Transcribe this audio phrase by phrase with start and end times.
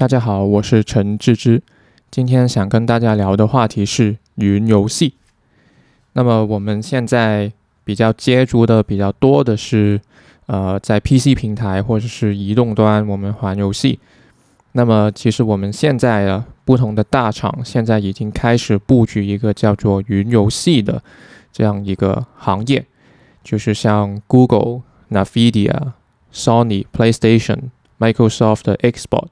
[0.00, 1.62] 大家好，我是陈志之。
[2.10, 5.12] 今天想跟大家聊的话题是云游戏。
[6.14, 7.52] 那么我们现在
[7.84, 10.00] 比较接触的比较多的是，
[10.46, 14.00] 呃，在 PC 平台或者是移动端我们玩游戏。
[14.72, 21.02] 那么其实我们现在的不同的大厂现在已经开始布局一个叫做云游戏的
[21.52, 22.82] 这样一个行业，
[23.44, 25.92] 就是像 Google、Nvidia、
[26.32, 27.64] Sony、PlayStation、
[27.98, 29.26] Microsoft 的 Xbox。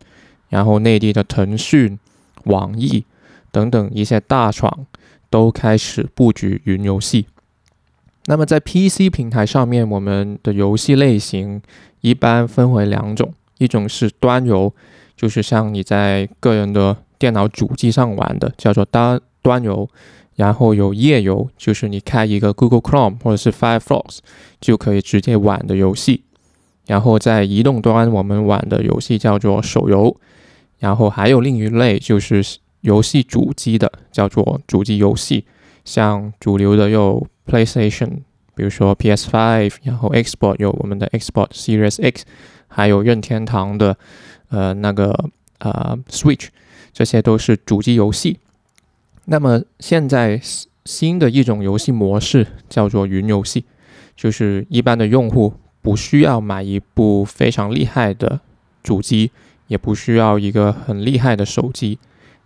[0.48, 1.98] 然后内地的腾讯、
[2.44, 3.04] 网易
[3.50, 4.86] 等等一些大厂
[5.30, 7.26] 都开始布局云游戏。
[8.26, 11.62] 那么在 PC 平台上面，我们的游戏类型
[12.02, 14.72] 一般分为两种，一种是端游，
[15.16, 19.88] 就是像你在个人的电脑主机上玩的，叫做端端游；
[20.36, 24.18] 然后有页游，就是你开一个 Google Chrome 或者是 Firefox
[24.60, 26.24] 就可以直接玩的游戏。
[26.88, 30.16] 然后在移动端，我们玩的游戏叫做手游。
[30.78, 32.42] 然后还有另一类就是
[32.80, 35.44] 游戏主机的，叫做主机游戏，
[35.84, 38.20] 像主流的有 PlayStation，
[38.54, 42.24] 比如说 PS5，然后 Xbox 有我们的 Xbox Series X，
[42.68, 43.98] 还有任天堂的
[44.50, 45.28] 呃那个
[45.58, 46.46] 呃 Switch，
[46.92, 48.38] 这些都是主机游戏。
[49.26, 50.40] 那么现在
[50.84, 53.64] 新的一种游戏模式叫做云游戏，
[54.16, 55.52] 就是一般的用户
[55.88, 58.40] 不需要买一部非常厉害的
[58.82, 59.30] 主机。
[59.68, 61.98] 也不需要一个很厉害的手机，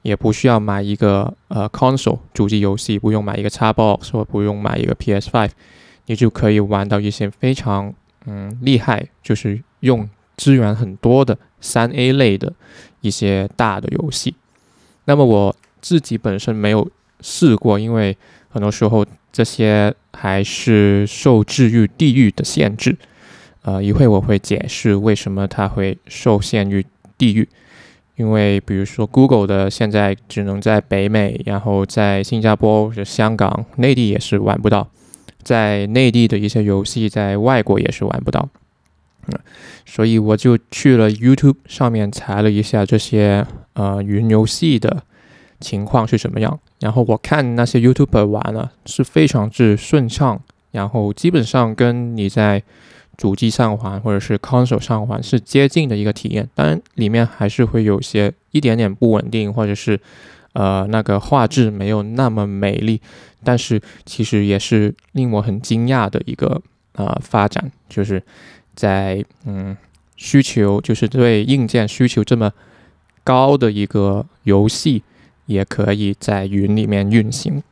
[0.02, 5.50] 也不需要买一个呃 console 主机游戏，不用买一个 Xbox 或不用买一个 PS5，
[6.06, 7.94] 你就可以玩到一些非常
[8.26, 12.52] 嗯厉害，就是用资源很多的三 A 类的
[13.02, 14.34] 一些大的游戏。
[15.04, 22.98] 那么我自己本身没有试过，因为很多时候这些还是受制于地域的限制。
[23.62, 26.84] 呃，一会我会解释为什么它会受限于。
[27.19, 27.48] 地域，
[28.16, 34.88] 因为比如说 Google 的现在只能在北美，然后在新加坡香港、内地也是玩不到，
[35.44, 38.48] 在内地的一些游戏在外国也是玩不到，
[39.28, 39.38] 嗯，
[39.87, 45.04] 所以我就去了 YouTube 上面查了一下这些呃云游戏的
[45.60, 50.41] 情况是什么样，然后我看那些 YouTuber 玩了是非常之顺畅，
[50.72, 52.64] 然后基本上跟你在
[53.19, 60.00] 主机上环或者是 console 上环是接近的一个体验，当然里面还是会有些一点点不稳定，或者是
[60.55, 63.00] 呃那个画质没有那么美丽，
[63.45, 66.61] 但是其实也是令我很惊讶的一个
[66.95, 68.21] 呃发展，就是
[68.75, 69.77] 在嗯
[70.17, 72.50] 需求就是对硬件需求这么
[73.23, 75.03] 高的一个游戏，
[75.47, 77.62] 也可以在云里面运行。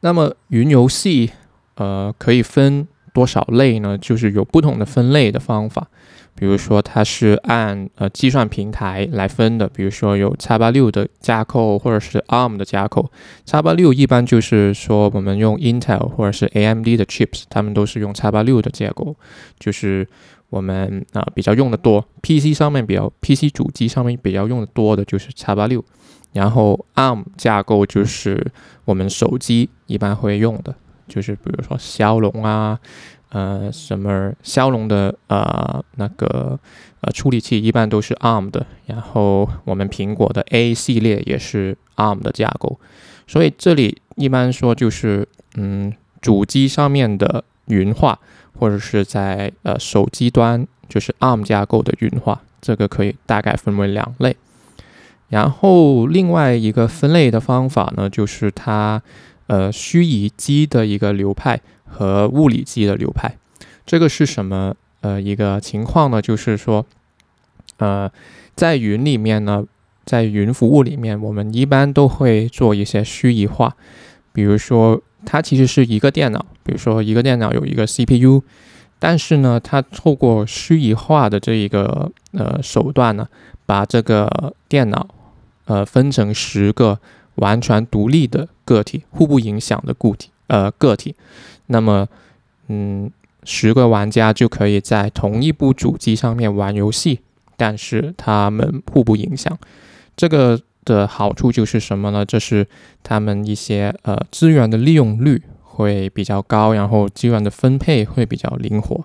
[0.00, 1.32] 那么云游戏
[1.74, 2.86] 呃可以分。
[3.12, 3.96] 多少类呢？
[3.98, 5.86] 就是有不同的分类的方法，
[6.34, 13.10] 比如说它是按呃计算平台来分的，比如说有叉八六的架构或者是 ARM 的架构。
[13.44, 19.16] 叉八六一般就是说我们用 Intel 或者是 AMD 的 chips，他们都是用叉八六的架构，
[19.58, 20.06] 就是
[20.48, 22.04] 我们啊比较用的多。
[22.22, 25.84] PC 上面比较 PC 主机上面比较用的多的就是叉八六，
[26.32, 28.46] 然后 ARM 架构就是
[28.84, 30.74] 我们手机一般会用的。
[31.10, 32.78] 就是比如说骁龙啊，
[33.30, 36.56] 呃，什么骁龙的呃那个
[37.00, 42.78] 呃处理器一般都是 ARM 的，然后我们苹果的 A 系列也是 ARM 的架构，
[43.26, 45.26] 所以这里一般说就是
[45.56, 48.16] 嗯主机上面的云化，
[48.56, 54.36] 或者是在呃手机端就是 ARM 架构的云化，这个可以大概分为两类，
[55.28, 59.02] 然后另外一个分类的方法呢，就是它。
[59.50, 63.36] 呃，虚拟机的一个流派和物理机的流派，
[63.84, 64.76] 这个是什么？
[65.00, 66.86] 呃，一个情况呢，就是说，
[67.78, 68.08] 呃，
[68.54, 69.64] 在云里面呢，
[70.04, 73.74] 在云服务里面，我们一般都会做一些虚拟化，
[74.32, 78.44] 比如说，它其实是一个电脑，比如说一个电脑有一个 CPU，
[79.00, 83.26] 但是呢，它透过虚拟化的这一个呃手段呢，
[83.66, 85.08] 把这个电脑
[85.64, 87.00] 呃分成十个。
[87.36, 91.14] 完全独立的个体，互不影响的固体，呃，个体。
[91.66, 92.06] 那么，
[92.68, 93.10] 嗯，
[93.44, 97.20] 十个玩家就可以在同一部主机上面玩游戏，
[97.56, 99.56] 但是他们互不影响。
[100.16, 102.24] 这个的好处就是什么呢？
[102.24, 102.66] 这是
[103.02, 109.04] 他们一些呃资源的利用率会比较高，然后资源的分配会比较灵活。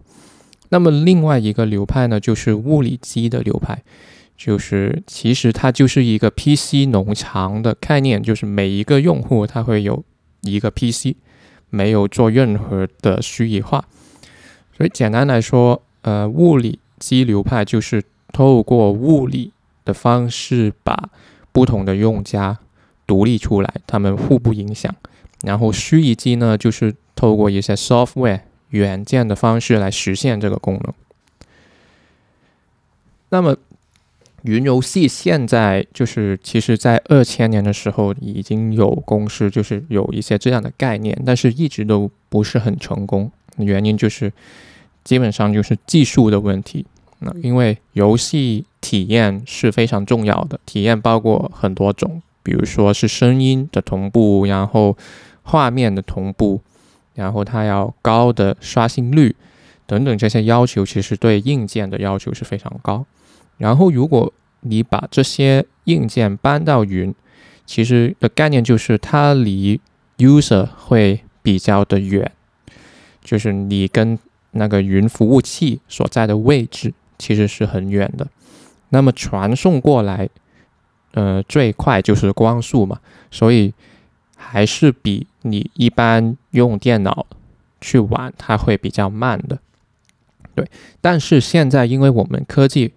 [0.70, 3.84] 那么另外一个流派呢，就是物理机的流派。
[4.38, 10.04] 就是其实它就是一个 PC 农场的概念，就是每一个用户他会有
[10.42, 11.16] 一个 PC，
[11.70, 13.86] 没有做任何的虚拟化。
[14.78, 18.04] 所以简单来说，呃，物理机流派就是
[18.34, 19.54] 透过物理
[19.86, 21.10] 的方式把
[21.52, 22.60] 不同的用家
[23.08, 24.94] 独立出来，他们互不影响。
[25.44, 30.94] 然后虚拟机呢，就是透过一些 software 软件的方式来实现这个功能。
[33.30, 33.56] 那么
[34.46, 43.32] 云游戏现在就是，其实，在二千年的时候已经有公司，就是有一些这样的概念，但是一直都不是很成功。
[43.58, 44.32] 原因就是
[45.04, 46.86] 基本上就是技术的问题。
[47.20, 54.96] 那因为游戏体验是非常重要的，体验包括很多种，比如说是声音的同步，然后
[55.42, 56.62] 画面的同步，
[57.16, 59.36] 然后它要高的刷新率
[59.88, 63.06] 等等这些要求，其实对硬件的要求是非常高。
[63.58, 67.14] 然后，如果你把这些硬件搬到云，
[67.66, 69.80] 其实的概念就是它离
[70.18, 72.32] user 会比较的远，
[73.24, 74.18] 就是你跟
[74.52, 78.28] 那个云服务器所在的位置其实是很远的。
[78.90, 80.30] 那么传送过来，
[81.14, 83.00] 呃，最快就是光速嘛，
[83.32, 83.74] 所以
[84.36, 87.26] 还是比你一般用电脑
[87.82, 89.60] 去玩它会比较慢的。
[90.54, 90.70] 对，
[91.02, 92.94] 但是现在因为我们科技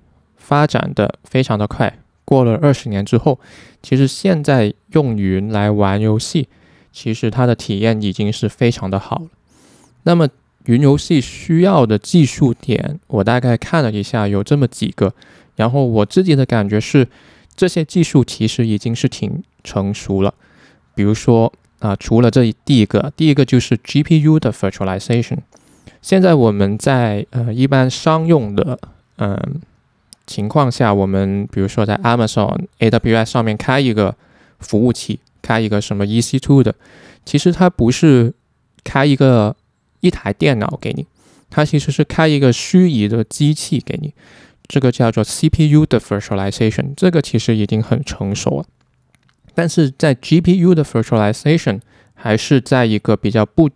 [0.48, 3.38] 发展的非常的快，过了二十年之后，
[3.82, 6.48] 其实现在用云来玩游戏，
[6.90, 9.26] 其实它的体验已经是非常的好了。
[10.04, 10.26] 那么
[10.64, 15.12] 云游戏需要的技术点，我大概看了一下，有这么几个。
[15.56, 17.06] 然后我自己的感觉是，
[17.54, 20.32] 这些技术其实已经是挺成熟了。
[20.94, 25.40] 比如说啊，除了这第一个，第一个就是 GPU 的 virtualization。
[26.00, 28.78] 现在我们在呃一般商用的
[29.18, 29.60] 嗯。
[30.28, 34.14] 情况下，我们比如说在 Amazon AWS 上面开一个
[34.60, 36.74] 服务器，开一个什么 EC2 的，
[37.24, 38.34] 其实它不是
[38.84, 39.56] 开一个
[40.00, 41.06] 一台电脑给你，
[41.48, 44.12] 它其实是开一个虚拟的机器给你，
[44.68, 48.66] 这个叫做 CPU 的 virtualization，这个其实已经很成熟了。
[49.54, 51.80] 但是在 GPU 的 virtualization
[52.14, 53.70] 还是在一个比较不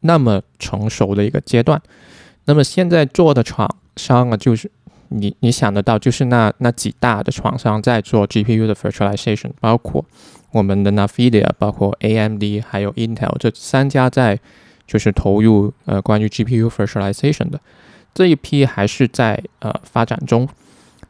[0.00, 1.80] 那么成熟的一个阶段。
[2.46, 4.70] 那么现在做的厂商啊，就是。
[5.14, 10.04] 你你想得到，就是那那几大的厂商在做 GPU 的 virtualization，包括
[10.50, 14.38] 我们的 Nvidia，包括 AMD，还有 Intel 这三家在
[14.86, 17.60] 就是投入呃关于 GPU virtualization 的
[18.14, 20.48] 这一批还是在呃发展中。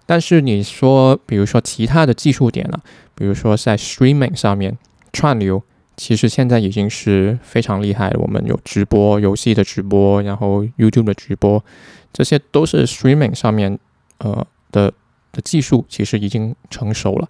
[0.04, 2.80] 但是你说，比如说其他的技术点了，
[3.14, 4.76] 比如说在 streaming 上面
[5.12, 5.62] 串流，
[5.96, 8.10] 其实现在已经是非常厉害。
[8.18, 11.64] 我们有直播游戏的直播，然后 YouTube 的直播，
[12.12, 13.78] 这些都是 streaming 上面。
[14.22, 14.92] 呃的
[15.32, 17.28] 的技术其实已经成熟了，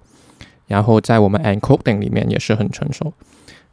[0.66, 3.12] 然后在我们 encoding 里面也是很成熟。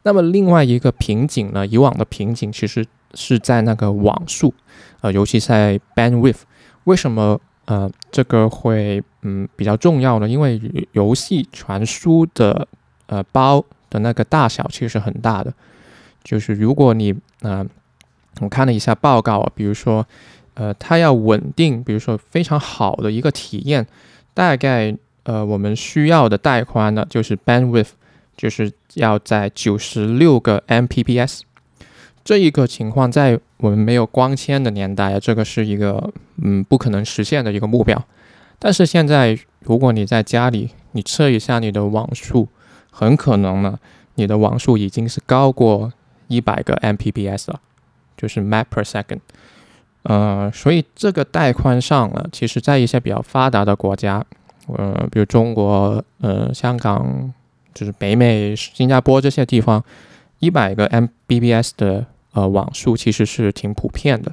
[0.02, 4.54] 那么另外一个瓶颈呢，以往的瓶颈其实是在那个网速，
[5.02, 6.40] 呃，尤其在 bandwidth。
[6.84, 10.26] 为什么呃这个会嗯比较重要呢？
[10.26, 10.58] 因为
[10.92, 12.66] 游戏传输的
[13.06, 15.52] 呃包的那个大小其实很大的，
[16.24, 17.66] 就是如果你呃
[18.40, 20.06] 我看了一下报告啊，比如说。
[20.60, 23.86] 呃，它要稳定，比如说非常好的一个体验，
[24.34, 27.92] 大概呃我们需要的带宽呢，就是 bandwidth，
[28.36, 31.40] 就是要在九十六个 Mbps。
[32.22, 38.04] 这一个情况在我们没有光纤的年代啊，这个是一个嗯不可能实现的一个目标。
[38.58, 42.48] 但是现在，如果你在家里，你测一下你的网速，
[42.90, 43.78] 很可能呢，
[44.16, 45.90] 你的网速已经是高过
[46.28, 47.60] 一百个 Mbps 了，
[48.18, 49.20] 就是 m a p per second。
[50.02, 54.24] 呃，所以这个带宽上呢，其实在一些比较发达的国家，
[54.66, 57.32] 呃，比如中国、呃，香港，
[57.74, 59.84] 就是北美、新加坡这些地方，
[60.38, 64.32] 一百个 Mbps 的呃网速其实是挺普遍的。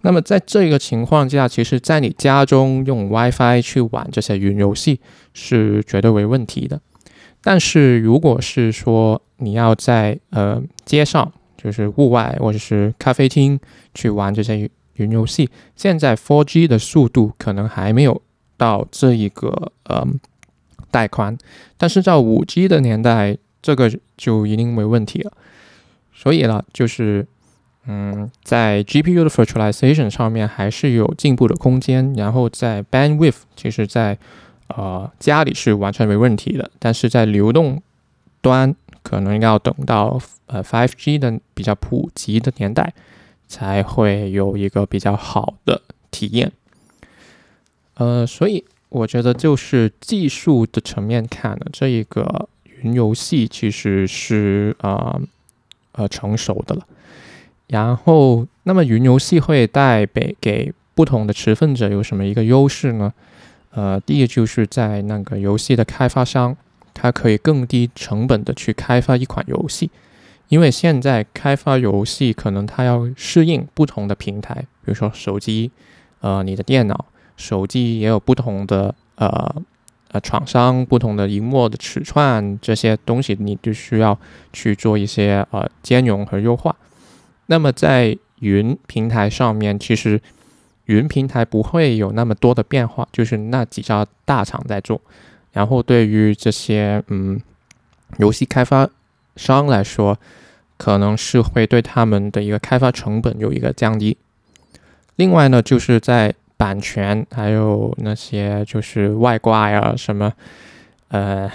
[0.00, 5.00] 那么在这个情况下，其实，在你家中用 WiFi 去玩这些云游戏
[5.32, 6.80] 是绝对没问题的。
[7.42, 11.32] 但是如果是说你要在呃街上，
[11.64, 13.58] 就是户外或者是咖啡厅
[13.94, 18.20] 去玩这些云游戏，现在 4G 的速度可能还没有
[18.58, 20.06] 到这一个呃
[20.90, 21.34] 带宽，
[21.78, 25.32] 但是在 5G 的年代，这个就一定没问题了。
[26.12, 27.26] 所以呢，就是
[27.86, 34.18] 嗯，在 GPU 的 virtualization 上面还是有进步的空间，然后在 bandwidth，其实在
[34.68, 37.82] 呃家里是完全没问题的，但是在流动
[38.42, 38.76] 端。
[39.04, 42.92] 可能要等到呃 5G 的比较普及的年代，
[43.46, 45.80] 才会有一个比较好的
[46.10, 46.50] 体验。
[47.94, 52.48] 呃，所以我觉得就是技术的层面看呢，这一个
[52.80, 55.20] 云游戏其实是啊
[55.92, 56.84] 呃成熟的了。
[57.68, 63.12] 然后，那么云游戏会带给给不同的持份者有什么一个优势呢？
[63.70, 66.56] 呃，第一就是在那个游戏的开发商，
[66.94, 69.90] 它可以更低成本的去开发一款游戏，
[70.48, 75.70] 因为现在开发游戏可能它要适应不同的平台，比如说手机，
[76.20, 77.04] 呃，你的电脑，
[77.36, 79.62] 手机也有不同的呃
[80.12, 84.18] 呃厂商，不同的荧幕的尺寸这些东西，你就需要
[84.52, 86.74] 去做一些呃兼容和优化。
[87.46, 90.20] 那么在云平台上面，其实。
[90.86, 95.00] 云平台不会有那么多的变化，就是那几家大厂在做。
[95.54, 97.40] 然后对于这些嗯
[98.18, 98.86] 游戏开发
[99.36, 100.18] 商来说，
[100.76, 104.16] 可能是会对他们的一个开发成本有一个降低。
[105.16, 110.32] 另外呢，就是在版权还有那些就是外挂呀什么
[111.08, 111.50] 呃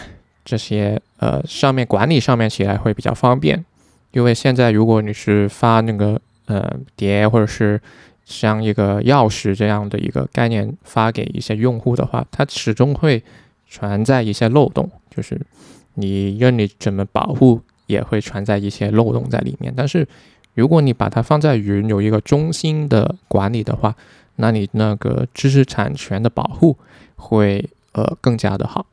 [0.45, 3.63] 这些呃上面管理上面起来会比较方便，
[4.11, 7.79] 因为现在如果你是发那个呃碟或者是
[8.25, 13.21] 像一个钥匙这样的一个概念发给一些用户的话，它始终会
[13.69, 15.39] 存在一些漏洞，就是
[15.93, 19.71] 你任你怎么保护，也会存在一些漏洞在里面。
[19.77, 20.07] 但是
[20.55, 23.95] 如果你把它放在云，有一个中心的管理的话，
[24.37, 26.75] 那你那个知识产权的保护
[27.15, 28.85] 会呃更加的好。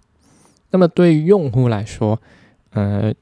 [0.71, 2.21] 那么对于用户来说，
[2.71, 3.15] 呃，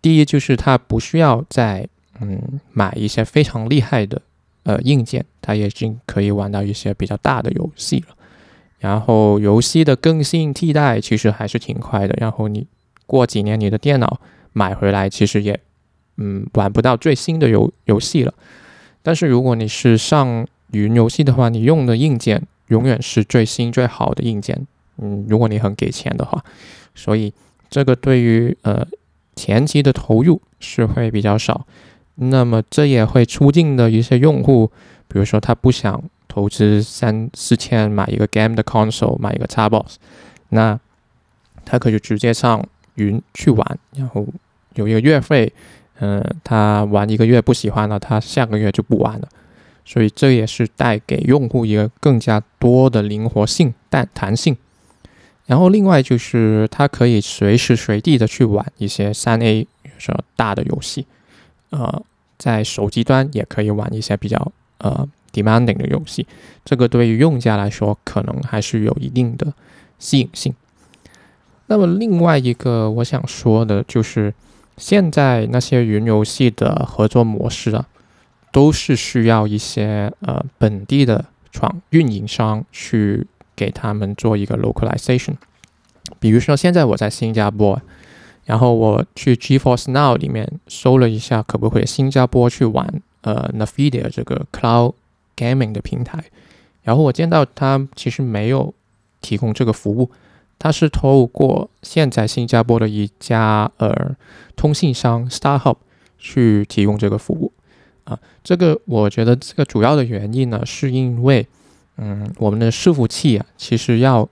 [0.00, 1.86] 第一就是他不需要再
[2.20, 4.22] 嗯买一些非常厉害的。
[4.64, 8.14] 呃，硬件它已经可以玩到一些比较大的游戏了，
[8.82, 12.16] 然后游戏的更新替代其实还是挺快的。
[12.18, 12.66] 然后你
[13.06, 14.20] 过几年你的电脑
[14.52, 15.58] 买回来，其实也
[16.16, 18.34] 嗯玩不到最新的游游戏了。
[19.02, 24.66] 但是如果你是上云游戏的话，你用的硬件永远是最新最好的硬件。
[24.98, 26.44] 嗯，如果你很给钱的话，
[26.94, 27.32] 所以
[27.70, 28.84] 这个对于呃
[29.36, 31.66] 前期的投入是会比较少。
[32.16, 34.70] 那么这也会促进的一些用户，
[35.08, 39.96] 比如说他不想投资三四千买一个 game 的 console，买一个 Xbox，
[40.48, 40.80] 那
[41.62, 44.26] 他可以直接上云去玩，然后
[44.74, 45.52] 有一个月费，
[46.00, 49.28] 嗯，他玩一个月不喜欢了，他下个月就不玩了，
[49.84, 54.56] 所以这也是带给用户一个更加多的灵活性、弹弹性。
[55.44, 59.66] 然后另外就是他可以随时随地的去玩一些三 A
[59.98, 61.06] 什么大的游戏。
[61.68, 62.02] 呃，
[62.38, 66.26] 在手机端也可以玩一些比较呃 demanding 的游戏，
[66.64, 69.52] 这个对于用家来说可能还是有一定的
[69.98, 70.54] 吸引性。
[71.66, 74.34] 那么另外一个我想说的就是，
[74.76, 77.86] 现在那些云游戏的合作模式啊，
[78.52, 85.34] 都是需要一些呃本地的厂运营商去给他们做一个 localization。
[86.20, 87.80] 比如说现在我在新加坡。
[88.44, 94.94] 然后我去 GeForce Now 里面搜了一下，可不可以新加坡去玩呃 Nvidia 这个 Cloud
[95.36, 96.24] Gaming 的平台。
[96.82, 98.74] 然后我见到它其实没有
[99.20, 100.10] 提供这个服务，
[100.58, 104.16] 它是透过现在新加坡的一家呃
[104.56, 105.76] 通信商 StarHub
[106.18, 107.52] 去提供这个服务。
[108.04, 111.46] 啊，这个我觉得这个主要的原因呢，是因为
[111.96, 114.28] 嗯我们的伺服器啊，其实要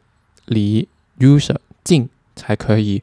[0.47, 0.89] 离
[1.19, 3.03] User 近才可以。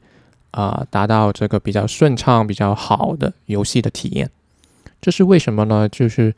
[0.50, 4.30] 啊，达到这个比较顺畅、比较好的游戏的体验，
[4.98, 5.86] 这是为什么呢？
[5.90, 6.34] 就是，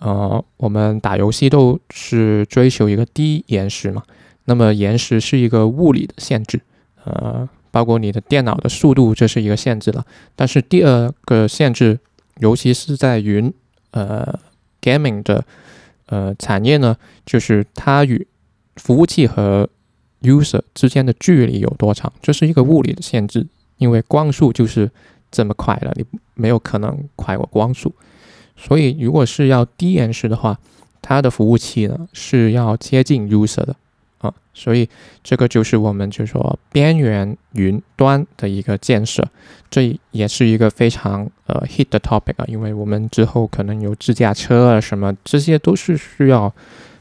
[0.00, 4.02] 呃，我们打游戏都是追求一个低延时嘛。
[4.46, 6.60] 那么延时是一个物理的限制，
[7.04, 10.04] 呃，包括你的电脑的速度，这是一个限制了。
[10.34, 12.00] 但是第二个限制，
[12.38, 13.52] 尤其是在云
[13.92, 14.36] 呃
[14.80, 15.44] gaming 的
[16.06, 18.26] 呃产业呢，就是它与
[18.76, 19.68] 服务器和
[20.22, 24.90] user 之间的距离有多长，这是一个物理的限制，因为光速就是
[25.30, 26.04] 这么快了，你
[26.34, 27.94] 没有可能快过光速。
[28.60, 30.58] 所以，如果是要低延时的话，
[31.00, 33.74] 它的服务器呢是要接近 user 的
[34.18, 34.32] 啊。
[34.52, 34.86] 所以，
[35.24, 39.26] 这个就是我们就说边缘云端的一个建设，
[39.70, 46.52] 这也是一个非常呃 hit 的 topic 啊，因为我们之后可能有自驾车啊什么，这些都是需要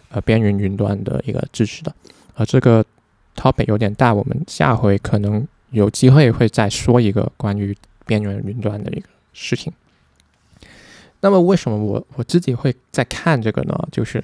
[0.09, 1.93] 呃边缘云端的一个支持的，
[2.35, 2.83] 而这个。
[3.35, 7.73] topic 有点大，我们下回可能有机会会再说一个关于
[8.05, 9.71] 边缘云端的一个事情。
[11.21, 13.75] 那么为什么我我自己会在看这个呢？
[13.91, 14.23] 就是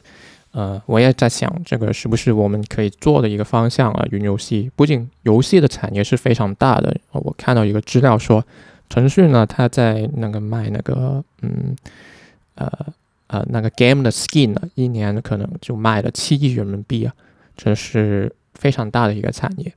[0.52, 4.06] 呃，我也在想这个是不是我们可以做的一个方向啊？
[4.12, 8.44] 云游戏不仅游戏的产业是非常大的，我看到一个资料说，
[8.90, 11.75] 腾讯呢，它在那个卖那个嗯
[12.56, 12.72] 呃
[13.28, 17.14] 呃那个 game 的 skin 呢，一年可能就卖了七亿人民币啊，
[17.58, 18.34] 这是。
[18.58, 19.74] 非常大的一个产业，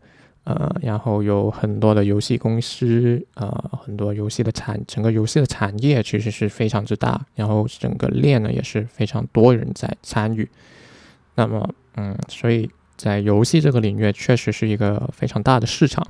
[0.49, 10.49] 呃，然后有很多的游戏公司，呃，很多游戏的产，整个游戏的产业其实是非常之大，然后整个链呢也是非常多人在参与。
[11.35, 16.07] 那么，嗯，所以在游戏这个领域确实是一个非常大的市场。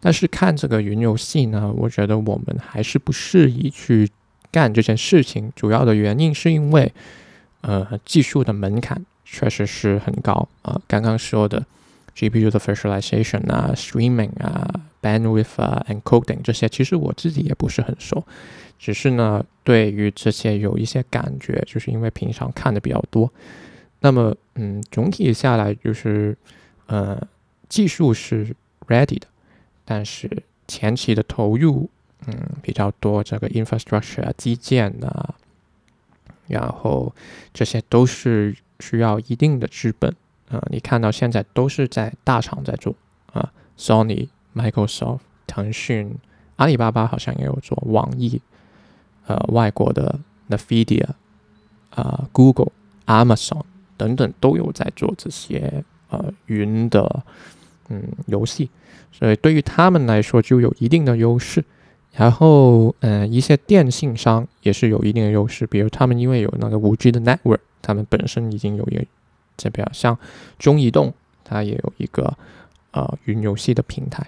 [0.00, 4.10] 但是看这个云游戏呢，我觉得我们还是不适宜去
[4.50, 5.52] 干这件事情。
[5.54, 6.92] 主要的原因是因为，
[7.60, 10.80] 呃，技术的门槛确实是很高啊。
[10.88, 11.64] 刚刚说的
[12.14, 18.24] GPU 的 virtualization 啊、streaming 啊、bandwidth 啊、encoding 这些，其实我自己也不是很熟，
[18.78, 23.32] 只是呢，对于这些有一些感觉，就是因为平常看的比较多。
[24.00, 26.36] 那么，嗯，总体下来就是，
[26.86, 27.20] 呃，
[27.68, 28.54] 技术是
[28.88, 29.26] ready 的。
[29.84, 31.88] 但是前期的投入，
[32.26, 35.34] 嗯，比较多，这个 infrastructure 啊，基建啊，
[36.48, 37.14] 然后
[37.52, 40.14] 这些都是需要一定的资本
[40.52, 40.62] 啊。
[40.70, 42.94] 你看到现在都是在大厂在做
[43.32, 46.14] 啊，Sony、Microsoft、腾讯、
[46.56, 48.40] 阿里巴巴好像也有做，网易，
[49.26, 51.06] 呃，外国的 Nvidia
[51.90, 52.72] 啊，Google、
[53.06, 53.62] Amazon
[53.96, 57.24] 等等都有在做这些呃云的
[57.88, 58.70] 嗯游戏。
[59.10, 61.62] 所以对于他们来说就有一定的优势，
[62.12, 69.04] 然后嗯，一些电信商也是有一定的优势，比如他们因为有那个五 G 的 network，他们本身已经有一个
[69.62, 70.18] 这边像
[70.58, 71.14] 中移动，
[71.44, 72.36] 它也有一个
[72.90, 74.26] 呃云游戏的平台，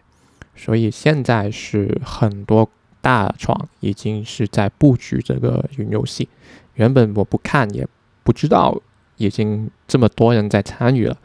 [0.55, 6.29] 所以现在是很多大厂已经是在布局这个云游戏，
[6.75, 7.85] 原本我不看也
[8.23, 8.81] 不知道
[9.17, 11.17] 已经这么多人在参与了。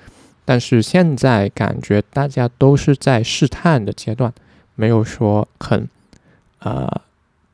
[0.43, 4.33] 但是现在感觉大家都是在试探的阶段，
[4.73, 5.87] 没有说很，
[6.57, 7.01] 呃，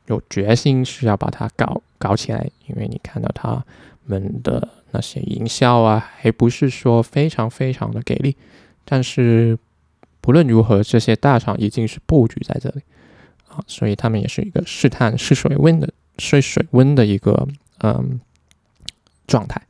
[0.06, 2.48] 有决心是要把它搞搞起来。
[2.66, 3.64] 因为你看到他
[4.04, 8.36] 们的那些营销啊，还不是说非常非常的给力。
[8.84, 9.58] 但是
[10.20, 12.80] 不论如何，这些大厂已经是布局在这里
[13.48, 17.46] 啊，所以他们也是一个试探试水温的试水温的一个
[17.78, 18.20] 嗯
[19.26, 19.62] 状态。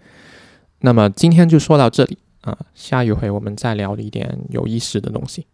[0.80, 2.18] 那么今天就说到这里。
[2.42, 5.44] 啊，下一回我们再聊一点有意思的东西。